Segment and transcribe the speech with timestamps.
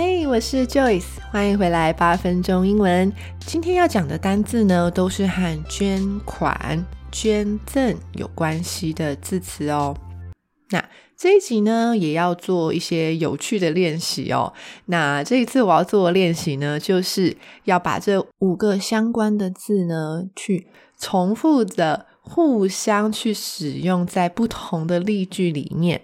[0.00, 3.12] 嘿我是 Joyce，欢迎回来八分钟英文。
[3.40, 9.96] 今天要讲的单字呢，都是和捐款、捐赠有关系的字词哦。
[10.70, 14.52] 那这一集呢，也要做一些有趣的练习哦。
[14.84, 26.02] 那这一次我要做的练习呢，就是要把这五个相关的字呢，去重复的互相去使用在不同的例句里面。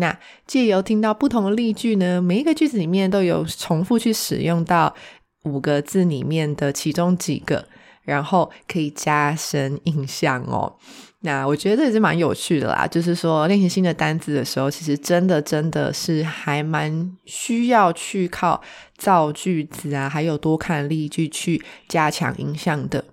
[0.00, 4.92] 那借由听到不同的例句呢，每一个句子里面都有重复去使用到
[5.44, 7.68] 五个字里面的其中几个，
[8.02, 10.76] 然后可以加深印象哦。
[11.22, 18.60] 那我觉得这也是蛮有趣的啦，就是说练习新的单字的时候，其实真的真的是还蛮需要去靠
[18.96, 23.04] 造句子啊，还有多看例句去加强印象的。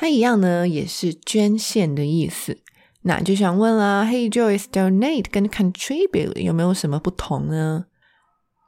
[0.00, 2.56] 它一样呢，也是捐献的意思。
[3.02, 7.84] 那就想问啦，Hey Joyce，donate 跟 contribute 有没有什么不同呢？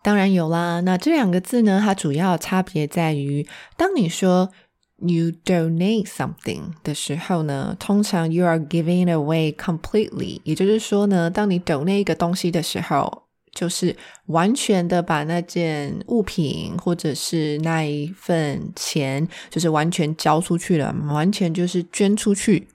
[0.02, 0.80] 当然有啦。
[0.80, 3.48] 那这两个字呢，它主要差别在于，
[3.78, 4.50] 当你说
[4.98, 13.22] you donate something 的时候呢，通常 you are giving away completely，也就是说呢，当你 donate 一个东西的时候。
[13.54, 13.94] 就是
[14.26, 22.66] 完全的把那件物品或者是那一份钱，就是完全交出去了，完全就是捐出去。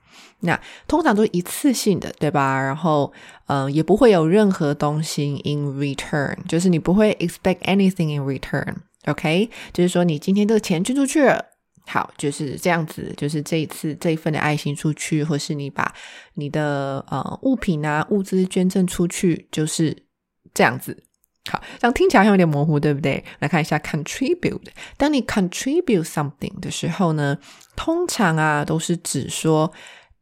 [0.42, 2.62] 那通常都是一次性的，对吧？
[2.62, 3.12] 然后，
[3.48, 8.76] 嗯、呃，也不会有任何东西 in return，就是你不会 expect anything in return。
[9.06, 11.44] OK，就是说你今天这个钱捐出去了，
[11.88, 15.92] 好，就是这样子，就是这一次这一份的爱心出去，或是你把
[16.36, 20.07] 你的呃物品啊物资捐赠出去，就是。
[20.55, 21.03] 这样子，
[21.51, 23.25] 好，这样听起来好像有点模糊，对不对？
[23.39, 24.69] 来看一下 contribute。
[24.97, 27.39] 当你 contribute something 的时候呢，
[27.75, 29.73] 通常啊都是指说，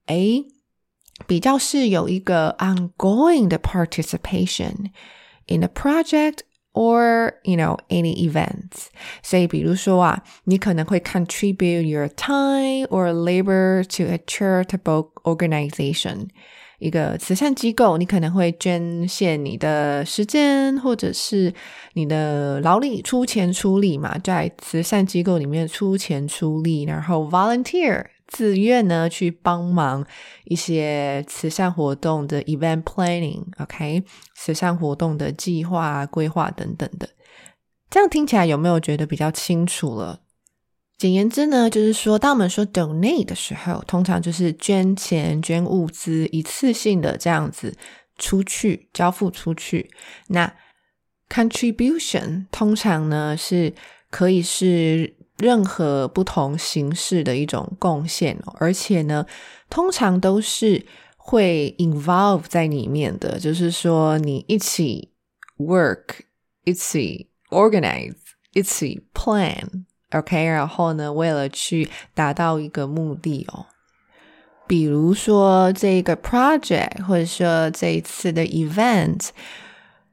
[0.06, 0.44] 诶，
[1.26, 4.90] 比较是有一个 ongoing 的 participation
[5.46, 6.38] in a project
[6.72, 8.86] or you know any events。
[9.22, 16.28] 所以比如说啊，你可能会 contribute your time or labor to a charitable organization。
[16.79, 21.53] 一个慈善机构，你可能会捐献你的时间，或者是
[21.93, 30.05] 你的劳力，出钱出力嘛，在慈善机构里面出钱出力，然后 volunteer 自愿呢去帮忙
[30.45, 34.03] 一些慈善活动的 event planning，OK，
[34.35, 37.07] 慈善活动的计划规划等等的，
[37.89, 40.21] 这样听起来有没有觉得比较清楚了？
[40.97, 47.75] 简言之呢，就是说，当我们说 donate 的时候，通常就是捐钱、捐物资，一次性的这样子
[48.17, 49.89] 出去，交付出去。
[50.27, 50.51] 那
[51.27, 53.73] contribution 通常呢是
[54.09, 59.25] 可以是任何不同形式的一种贡献，而且呢，
[59.69, 60.85] 通常都是
[61.17, 65.11] 会 involve 在里面的，就是说你一起
[65.57, 66.21] work，
[66.63, 68.15] 一起 organize，
[68.53, 69.83] 一起 plan。
[70.17, 73.65] OK，然后呢，为了去达到一个目的哦，
[74.65, 79.29] 比如说这个 project，或者说这一次的 event，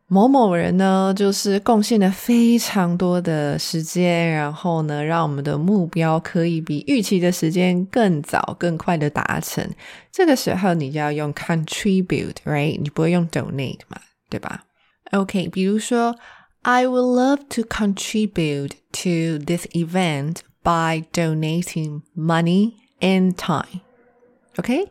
[0.09, 9.65] 某某人呢，就是贡献了非常多的时间，然后呢，让我们的目标可以比预期的时间更早、更快的达成。
[10.11, 12.81] 这个时候，你就要用 contribute，right？
[12.83, 14.65] 你不会用 donate 嘛，对吧
[15.13, 16.17] ？OK，比如说。
[16.64, 23.82] I would love to contribute to this event by donating money and time.
[24.58, 24.90] OK，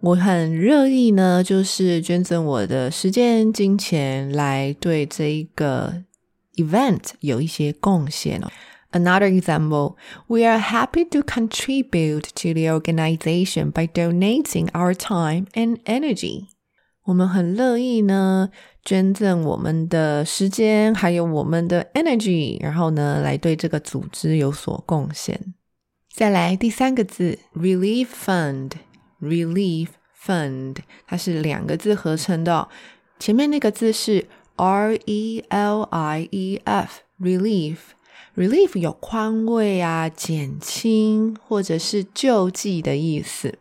[0.00, 6.04] 我很乐意呢，就是捐赠我的时间、金钱，来对这一个
[6.56, 8.48] event 有一些贡献哦。
[8.92, 9.94] Another example,
[10.26, 16.48] we are happy to contribute to the organization by donating our time and energy.
[17.04, 18.50] 我们很乐意呢，
[18.85, 25.53] 捐赠我们的时间，还有我们的 energy，然后呢，来对这个组织有所贡献。
[26.13, 29.87] 再来第三个字，relief fund，relief
[30.23, 30.77] fund，
[31.07, 32.69] 它是两个字合成的，
[33.19, 37.77] 前面那个字是 r e l i e f，relief。
[38.35, 43.59] Relief 有宽慰啊、减轻或者是救济的意思。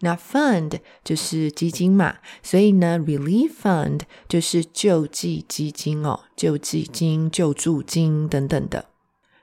[0.00, 8.86] 那 Fund 就是基金嘛，所以呢，Relief Fund 就是救济基金哦，救济金、救助金等等的。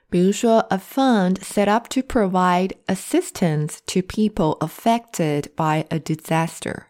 [0.09, 6.83] 比如说，A fund set up to provide assistance to people affected by a disaster。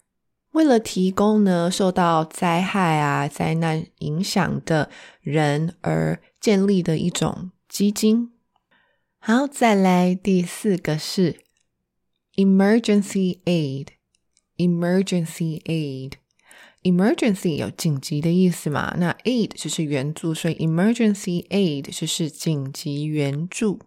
[0.51, 4.89] 为了提供呢受到灾害啊、灾难影响的
[5.21, 7.51] 人而建立的一种。
[7.67, 8.31] 基金，
[9.19, 11.41] 好，再来第四个是
[12.36, 15.60] emergency aid，emergency
[16.82, 18.94] aid，emergency 有紧急的意思嘛？
[18.98, 23.80] 那 aid 就是援助，所以 emergency aid 就是紧急援助。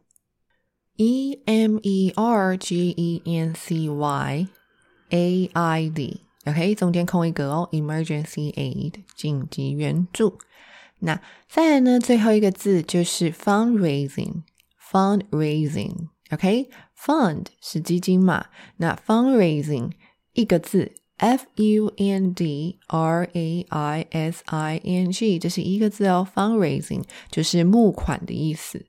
[0.97, 4.47] E M E R G E N C Y
[5.09, 10.37] A I D，OK，中间空一格哦，emergency aid 紧急援助。
[10.99, 11.99] 那再来呢？
[11.99, 13.29] 最后一个字就是
[16.29, 18.45] fundraising，fundraising，OK，fund 是基金嘛？
[18.77, 19.91] 那 fundraising
[20.33, 28.85] 一个字，F U N D R A I S I N G，这是一个字哦，fundraising 就是募款的意思。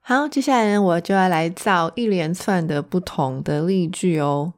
[0.00, 4.54] 好，接下来呢，我就要来造一连串的不同的例句哦。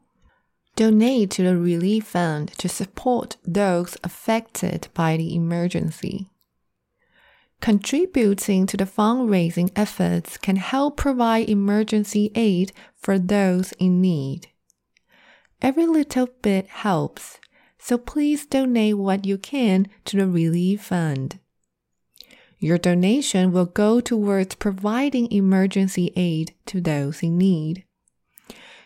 [0.76, 6.26] Donate to the relief fund to support those affected by the emergency.
[7.65, 14.49] Contributing to the fundraising efforts can help provide emergency aid for those in need.
[15.63, 17.39] Every little bit helps,
[17.79, 21.39] so please donate what you can to the Relief Fund.
[22.59, 27.83] Your donation will go towards providing emergency aid to those in need.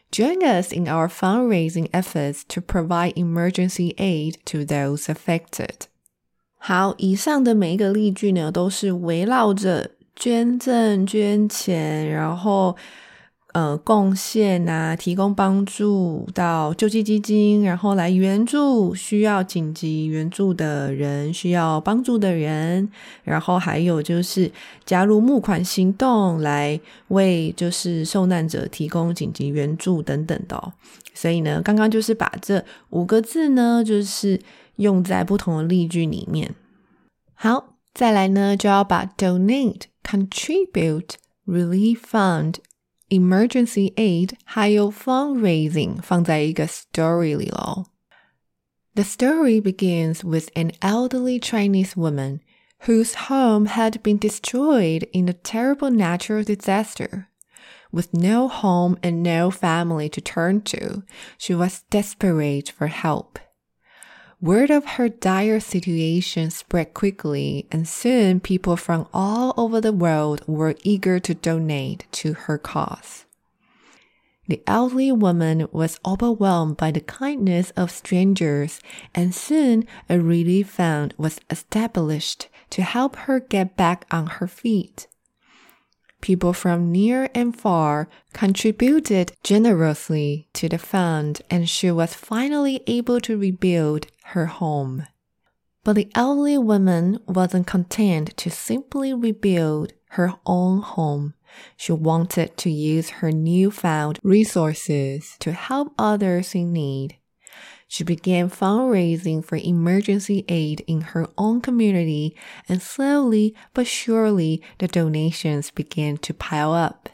[0.10, 5.88] Join us in our fundraising efforts to provide emergency aid to those affected.
[6.62, 12.76] 好，以上的每一个例句呢，都是围绕着捐赠、捐钱，然后
[13.54, 22.90] 呃贡献啊，提供帮助到救济基金，然后来援助需要紧急援助的人、需要帮助的人，
[23.24, 24.52] 然后还有就是
[24.86, 30.74] 加入募款行动，来为就是受难者提供紧急援助等等的。
[31.19, 34.41] 所以呢，刚刚就是把这五个字呢，就是。
[34.77, 36.53] 用在不同的例句里面。
[37.33, 47.85] 好，再来呢，就要把 donate、contribute、relief fund、emergency aid 还有 fundraising 放在一个 story 里喽。
[48.97, 52.41] The story begins with an elderly Chinese woman
[52.89, 57.27] whose home had been destroyed in a terrible natural disaster.
[57.92, 61.04] With no home and no family to turn to,
[61.38, 63.40] she was desperate for help.
[64.42, 70.42] Word of her dire situation spread quickly, and soon people from all over the world
[70.48, 73.26] were eager to donate to her cause.
[74.48, 78.80] The elderly woman was overwhelmed by the kindness of strangers,
[79.14, 85.08] and soon a relief fund was established to help her get back on her feet.
[86.22, 93.22] People from near and far contributed generously to the fund, and she was finally able
[93.22, 95.08] to rebuild her home.
[95.84, 101.36] But the elderly woman wasn't content to simply rebuild her own home.
[101.78, 107.19] She wanted to use her newfound resources to help others in need.
[107.92, 112.36] She began fundraising for emergency aid in her own community,
[112.70, 117.10] and slowly but surely the donations began to pile up.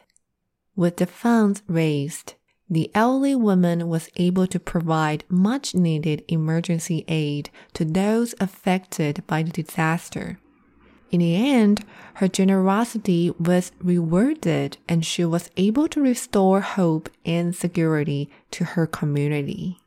[0.76, 2.34] With the funds raised,
[2.68, 9.42] the elderly woman was able to provide much needed emergency aid to those affected by
[9.42, 10.38] the disaster.
[11.10, 17.56] In the end, her generosity was rewarded and she was able to restore hope and
[17.56, 19.78] security to her community.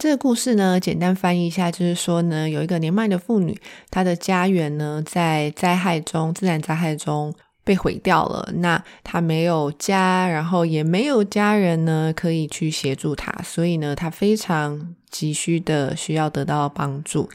[0.00, 17.28] 这个故事呢，简单翻译一下，就是说呢，有一个年迈的妇女，她的家园呢，在灾害中，自然灾害中被毁掉了，那她没有家，然后也没有家人呢，可以去协助她，所以呢，她非常急需的需要得到帮助。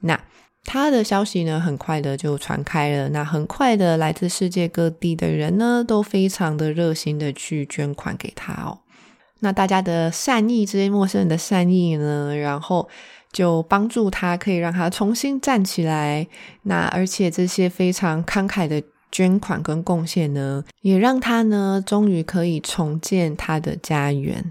[0.00, 0.18] 那
[0.64, 8.78] 她的消息呢，很快的就传开了，那很快的，来自世界各地的人呢，都非常的热心的去捐款给她哦。
[9.46, 12.88] 那大家的善意，这些陌生人的善意呢，然后
[13.30, 16.26] 就帮助他，可以让他重新站起来。
[16.62, 24.50] 那而且这些非常慷慨的捐款跟贡献呢，也让他呢，终于可以重建他的家园。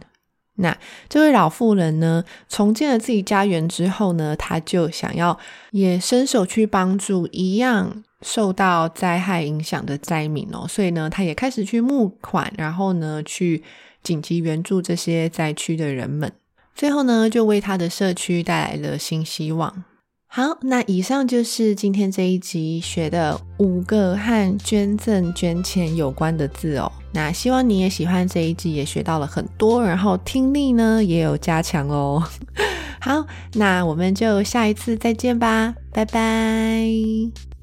[0.60, 0.78] 那
[1.10, 5.38] 这位老妇人呢，重建了自己家园之后呢，他就想要
[5.72, 13.62] 也伸手去帮助一样受到灾害影响的灾民哦，所以呢，他也开始去募款，然后呢，去。
[14.06, 16.32] 紧急援助这些灾区的人们，
[16.76, 19.84] 最后呢，就为他的社区带来了新希望。
[20.28, 26.92] 好，那以上就是今天这一集学的五个和捐赠、捐钱有关的字哦。
[27.14, 32.22] 那希望你也喜欢这一集，也学到了很多，然后听力呢也有加强哦。
[33.02, 37.55] 好，那我们就下一次再见吧，拜拜。